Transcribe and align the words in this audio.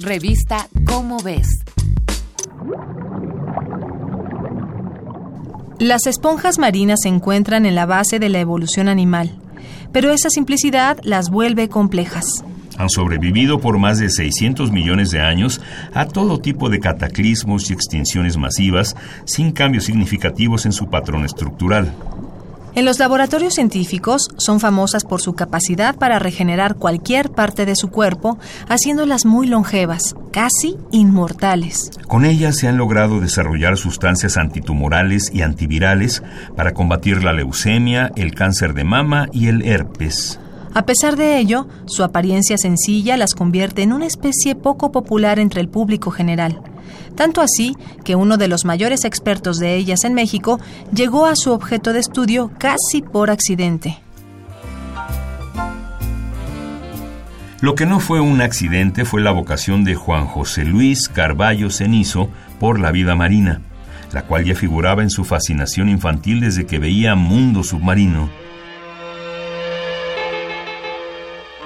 Revista 0.00 0.66
Cómo 0.86 1.18
ves. 1.22 1.46
Las 5.78 6.08
esponjas 6.08 6.58
marinas 6.58 7.00
se 7.02 7.08
encuentran 7.08 7.64
en 7.64 7.76
la 7.76 7.86
base 7.86 8.18
de 8.18 8.28
la 8.28 8.40
evolución 8.40 8.88
animal, 8.88 9.38
pero 9.92 10.10
esa 10.10 10.30
simplicidad 10.30 10.98
las 11.04 11.30
vuelve 11.30 11.68
complejas. 11.68 12.44
Han 12.76 12.90
sobrevivido 12.90 13.60
por 13.60 13.78
más 13.78 13.98
de 14.00 14.10
600 14.10 14.72
millones 14.72 15.12
de 15.12 15.20
años 15.20 15.60
a 15.94 16.06
todo 16.06 16.40
tipo 16.40 16.70
de 16.70 16.80
cataclismos 16.80 17.70
y 17.70 17.74
extinciones 17.74 18.36
masivas 18.36 18.96
sin 19.26 19.52
cambios 19.52 19.84
significativos 19.84 20.66
en 20.66 20.72
su 20.72 20.90
patrón 20.90 21.24
estructural. 21.24 21.94
En 22.76 22.84
los 22.84 22.98
laboratorios 22.98 23.54
científicos 23.54 24.30
son 24.36 24.58
famosas 24.58 25.04
por 25.04 25.20
su 25.20 25.34
capacidad 25.34 25.94
para 25.94 26.18
regenerar 26.18 26.74
cualquier 26.74 27.30
parte 27.30 27.66
de 27.66 27.76
su 27.76 27.88
cuerpo, 27.88 28.36
haciéndolas 28.68 29.26
muy 29.26 29.46
longevas, 29.46 30.16
casi 30.32 30.76
inmortales. 30.90 31.92
Con 32.08 32.24
ellas 32.24 32.56
se 32.56 32.66
han 32.66 32.76
logrado 32.76 33.20
desarrollar 33.20 33.76
sustancias 33.76 34.36
antitumorales 34.36 35.30
y 35.32 35.42
antivirales 35.42 36.24
para 36.56 36.74
combatir 36.74 37.22
la 37.22 37.32
leucemia, 37.32 38.10
el 38.16 38.34
cáncer 38.34 38.74
de 38.74 38.82
mama 38.82 39.28
y 39.32 39.46
el 39.46 39.64
herpes. 39.64 40.40
A 40.74 40.84
pesar 40.84 41.14
de 41.14 41.38
ello, 41.38 41.68
su 41.86 42.02
apariencia 42.02 42.58
sencilla 42.58 43.16
las 43.16 43.34
convierte 43.34 43.82
en 43.82 43.92
una 43.92 44.06
especie 44.06 44.56
poco 44.56 44.90
popular 44.90 45.38
entre 45.38 45.60
el 45.60 45.68
público 45.68 46.10
general. 46.10 46.60
Tanto 47.14 47.40
así 47.40 47.76
que 48.04 48.16
uno 48.16 48.36
de 48.36 48.48
los 48.48 48.64
mayores 48.64 49.04
expertos 49.04 49.58
de 49.58 49.76
ellas 49.76 50.04
en 50.04 50.14
México 50.14 50.60
llegó 50.94 51.26
a 51.26 51.36
su 51.36 51.52
objeto 51.52 51.92
de 51.92 52.00
estudio 52.00 52.50
casi 52.58 53.02
por 53.02 53.30
accidente. 53.30 53.98
Lo 57.60 57.74
que 57.74 57.86
no 57.86 57.98
fue 57.98 58.20
un 58.20 58.42
accidente 58.42 59.06
fue 59.06 59.22
la 59.22 59.30
vocación 59.30 59.84
de 59.84 59.94
Juan 59.94 60.26
José 60.26 60.66
Luis 60.66 61.08
Carballo 61.08 61.70
Cenizo 61.70 62.28
por 62.60 62.78
la 62.78 62.90
vida 62.90 63.14
marina, 63.14 63.62
la 64.12 64.26
cual 64.26 64.44
ya 64.44 64.54
figuraba 64.54 65.02
en 65.02 65.08
su 65.08 65.24
fascinación 65.24 65.88
infantil 65.88 66.40
desde 66.40 66.66
que 66.66 66.78
veía 66.78 67.14
Mundo 67.14 67.62
Submarino. 67.62 68.28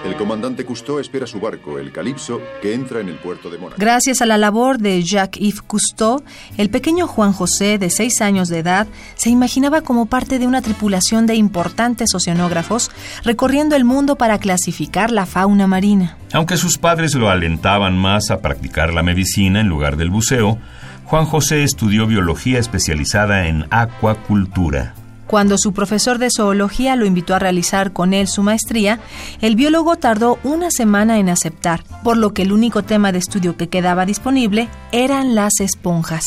El 0.09 0.17
comandante 0.17 0.64
Cousteau 0.64 1.01
espera 1.01 1.27
su 1.27 1.39
barco, 1.39 1.78
el 1.78 1.92
Calypso, 1.92 2.41
que 2.62 2.73
entra 2.73 3.01
en 3.01 3.11
el 3.11 3.17
puerto 3.17 3.51
de 3.51 3.59
Mónaco. 3.59 3.78
Gracias 3.78 4.23
a 4.23 4.27
la 4.27 4.39
labor 4.39 4.78
de 4.78 5.03
Jacques-Yves 5.03 5.61
Cousteau, 5.61 6.23
el 6.56 6.70
pequeño 6.70 7.06
Juan 7.06 7.34
José, 7.34 7.77
de 7.77 7.91
seis 7.91 8.23
años 8.23 8.48
de 8.48 8.61
edad, 8.61 8.86
se 9.17 9.29
imaginaba 9.29 9.83
como 9.83 10.06
parte 10.06 10.39
de 10.39 10.47
una 10.47 10.62
tripulación 10.62 11.27
de 11.27 11.34
importantes 11.34 12.14
oceanógrafos 12.14 12.91
recorriendo 13.23 13.77
el 13.77 13.84
mundo 13.84 14.17
para 14.17 14.39
clasificar 14.39 15.11
la 15.11 15.27
fauna 15.27 15.67
marina. 15.67 16.17
Aunque 16.33 16.56
sus 16.56 16.79
padres 16.79 17.14
lo 17.14 17.29
alentaban 17.29 17.98
más 17.98 18.31
a 18.31 18.41
practicar 18.41 18.95
la 18.95 19.03
medicina 19.03 19.61
en 19.61 19.69
lugar 19.69 19.98
del 19.98 20.09
buceo, 20.09 20.59
Juan 21.05 21.27
José 21.27 21.64
estudió 21.64 22.06
biología 22.06 22.59
especializada 22.59 23.47
en 23.47 23.67
acuacultura. 23.70 24.95
Cuando 25.28 25.58
su 25.58 25.74
profesor 25.74 26.18
de 26.18 26.30
zoología 26.34 26.96
lo 26.96 27.04
invitó 27.04 27.34
a 27.34 27.38
realizar 27.38 27.92
con 27.92 28.14
él 28.14 28.28
su 28.28 28.42
maestría, 28.42 28.98
el 29.42 29.56
biólogo 29.56 29.96
tardó 29.96 30.38
una 30.42 30.70
semana 30.70 31.18
en 31.18 31.28
aceptar, 31.28 31.84
por 32.02 32.16
lo 32.16 32.32
que 32.32 32.42
el 32.42 32.52
único 32.52 32.82
tema 32.82 33.12
de 33.12 33.18
estudio 33.18 33.54
que 33.54 33.68
quedaba 33.68 34.06
disponible 34.06 34.68
eran 34.90 35.34
las 35.34 35.60
esponjas. 35.60 36.24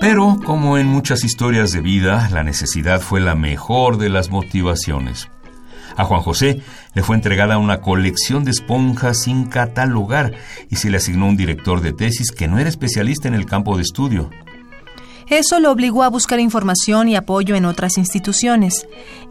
Pero, 0.00 0.38
como 0.44 0.76
en 0.76 0.88
muchas 0.88 1.22
historias 1.22 1.70
de 1.70 1.80
vida, 1.80 2.28
la 2.32 2.42
necesidad 2.42 3.00
fue 3.00 3.20
la 3.20 3.36
mejor 3.36 3.96
de 3.98 4.08
las 4.08 4.30
motivaciones. 4.30 5.28
A 5.96 6.04
Juan 6.04 6.22
José 6.22 6.62
le 6.94 7.02
fue 7.04 7.14
entregada 7.14 7.58
una 7.58 7.80
colección 7.80 8.42
de 8.42 8.50
esponjas 8.50 9.22
sin 9.22 9.46
catalogar 9.46 10.32
y 10.68 10.76
se 10.76 10.90
le 10.90 10.96
asignó 10.96 11.28
un 11.28 11.36
director 11.36 11.80
de 11.80 11.92
tesis 11.92 12.32
que 12.32 12.48
no 12.48 12.58
era 12.58 12.68
especialista 12.68 13.28
en 13.28 13.34
el 13.34 13.46
campo 13.46 13.76
de 13.76 13.82
estudio. 13.82 14.30
Eso 15.30 15.60
lo 15.60 15.70
obligó 15.70 16.02
a 16.02 16.08
buscar 16.08 16.40
información 16.40 17.08
y 17.08 17.14
apoyo 17.14 17.54
en 17.54 17.64
otras 17.64 17.98
instituciones. 17.98 18.88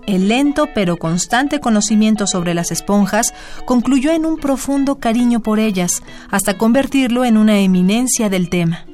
El 0.08 0.30
lento 0.30 0.70
pero 0.74 0.96
constante 0.96 1.60
conocimiento 1.60 2.26
sobre 2.26 2.54
las 2.54 2.72
esponjas 2.72 3.34
concluyó 3.66 4.14
en 4.14 4.26
un 4.26 4.38
profundo 4.38 4.96
cariño 4.96 5.42
por 5.42 5.60
ellas, 5.60 6.02
hasta 6.32 6.58
convertirlo 6.58 7.26
en 7.26 7.36
una 7.36 7.60
eminencia 7.60 8.30
del 8.30 8.50
tema. 8.50 8.86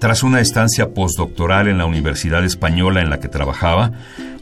Tras 0.00 0.22
una 0.22 0.40
estancia 0.40 0.94
postdoctoral 0.94 1.68
en 1.68 1.76
la 1.76 1.84
Universidad 1.84 2.42
Española 2.42 3.02
en 3.02 3.10
la 3.10 3.20
que 3.20 3.28
trabajaba, 3.28 3.92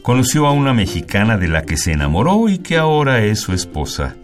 conoció 0.01 0.47
a 0.47 0.51
una 0.51 0.73
mexicana 0.73 1.37
de 1.37 1.49
la 1.49 1.63
que 1.63 1.75
se 1.75 1.91
enamoró 1.91 2.47
y 2.47 2.59
que 2.59 2.77
ahora 2.77 3.21
es 3.21 3.41
su 3.41 3.51
esposa. 3.51 4.15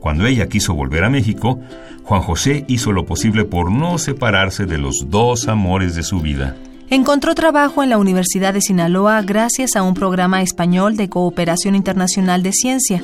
Cuando 0.00 0.26
ella 0.26 0.48
quiso 0.48 0.72
volver 0.72 1.04
a 1.04 1.10
México, 1.10 1.60
Juan 2.02 2.22
José 2.22 2.64
hizo 2.66 2.92
lo 2.92 3.04
posible 3.04 3.44
por 3.44 3.70
no 3.70 3.98
separarse 3.98 4.64
de 4.64 4.78
los 4.78 5.06
dos 5.10 5.48
amores 5.48 5.94
de 5.94 6.02
su 6.02 6.20
vida. 6.20 6.56
Encontró 6.88 7.34
trabajo 7.34 7.82
en 7.82 7.90
la 7.90 7.98
Universidad 7.98 8.54
de 8.54 8.60
Sinaloa 8.60 9.20
gracias 9.22 9.74
a 9.74 9.82
un 9.82 9.94
programa 9.94 10.42
español 10.42 10.96
de 10.96 11.08
cooperación 11.08 11.74
internacional 11.74 12.44
de 12.44 12.52
ciencia. 12.52 13.02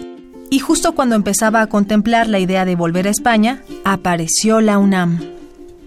Y 0.50 0.60
justo 0.60 0.94
cuando 0.94 1.16
empezaba 1.16 1.62
a 1.62 1.66
contemplar 1.66 2.28
la 2.28 2.38
idea 2.38 2.65
de 2.65 2.76
volver 2.76 3.09
a 3.09 3.10
España, 3.10 3.62
apareció 3.84 4.60
la 4.60 4.78
UNAM. 4.78 5.19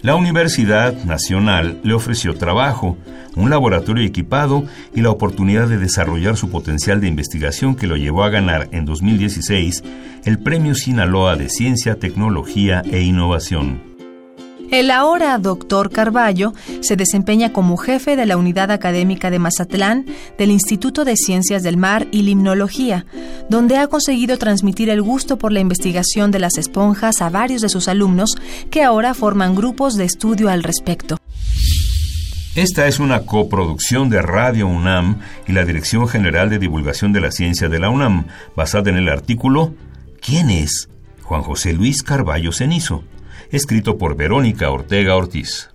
La 0.01 0.15
Universidad 0.15 0.93
Nacional 1.05 1.79
le 1.83 1.93
ofreció 1.93 2.35
trabajo, 2.35 2.97
un 3.37 3.49
laboratorio 3.49 4.05
equipado 4.05 4.65
y 4.93 5.01
la 5.01 5.11
oportunidad 5.11 5.69
de 5.69 5.77
desarrollar 5.77 6.35
su 6.35 6.49
potencial 6.49 6.99
de 6.99 7.07
investigación 7.07 7.75
que 7.75 7.87
lo 7.87 7.95
llevó 7.95 8.23
a 8.23 8.29
ganar 8.29 8.67
en 8.71 8.85
2016 8.85 9.83
el 10.25 10.39
Premio 10.39 10.75
Sinaloa 10.75 11.37
de 11.37 11.47
Ciencia, 11.47 11.95
Tecnología 11.95 12.81
e 12.91 13.01
Innovación. 13.01 13.94
El 14.71 14.91
ahora 14.91 15.37
doctor 15.37 15.91
Carballo 15.91 16.53
se 16.81 16.95
desempeña 16.95 17.53
como 17.53 17.77
jefe 17.77 18.15
de 18.15 18.25
la 18.25 18.35
Unidad 18.35 18.71
Académica 18.71 19.29
de 19.29 19.39
Mazatlán 19.39 20.05
del 20.37 20.51
Instituto 20.51 21.05
de 21.05 21.15
Ciencias 21.15 21.63
del 21.63 21.77
Mar 21.77 22.07
y 22.11 22.23
Limnología, 22.23 23.05
donde 23.49 23.77
ha 23.77 23.87
conseguido 23.87 24.37
transmitir 24.37 24.89
el 24.89 25.01
gusto 25.01 25.37
por 25.37 25.51
la 25.51 25.59
investigación 25.59 26.31
de 26.31 26.39
las 26.39 26.57
esponjas 26.57 27.21
a 27.21 27.29
varios 27.29 27.61
de 27.61 27.69
sus 27.69 27.87
alumnos 27.87 28.35
que 28.71 28.83
ahora 28.83 29.13
forman 29.13 29.55
grupos 29.55 29.95
de 29.95 30.05
estudio 30.05 30.49
al 30.49 30.63
respecto. 30.63 31.17
Esta 32.55 32.87
es 32.87 32.99
una 32.99 33.25
coproducción 33.25 34.09
de 34.09 34.21
Radio 34.21 34.67
UNAM 34.67 35.19
y 35.47 35.51
la 35.51 35.65
Dirección 35.65 36.07
General 36.07 36.49
de 36.49 36.57
Divulgación 36.57 37.11
de 37.11 37.21
la 37.21 37.31
Ciencia 37.31 37.67
de 37.69 37.79
la 37.79 37.89
UNAM, 37.89 38.27
basada 38.55 38.89
en 38.89 38.97
el 38.97 39.09
artículo 39.09 39.75
¿Quién 40.21 40.49
es? 40.49 40.89
Juan 41.21 41.41
José 41.41 41.73
Luis 41.73 42.01
Carballo 42.01 42.51
Cenizo 42.51 43.03
escrito 43.55 43.97
por 43.97 44.15
Verónica 44.15 44.69
Ortega 44.69 45.15
Ortiz. 45.15 45.69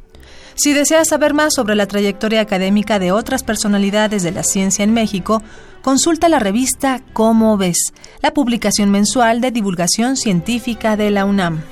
Si 0.55 0.75
deseas 0.75 1.09
saber 1.09 1.33
más 1.33 1.55
sobre 1.55 1.75
la 1.75 1.87
trayectoria 1.87 2.43
académica 2.43 2.99
de 2.99 3.13
otras 3.13 3.43
personalidades 3.43 4.23
de 4.23 4.31
la 4.31 4.43
ciencia 4.43 4.83
en 4.83 4.93
México, 4.93 5.43
consulta 5.83 6.29
la 6.29 6.39
revista 6.39 7.03
Cómo 7.13 7.57
ves, 7.57 7.95
la 8.23 8.33
publicación 8.33 8.91
mensual 8.91 9.41
de 9.41 9.51
divulgación 9.51 10.17
científica 10.17 10.97
de 10.97 11.11
la 11.11 11.25
UNAM. 11.25 11.63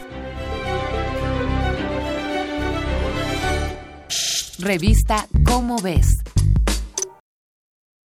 Revista 4.58 5.26
Cómo 5.44 5.76
ves 5.78 6.19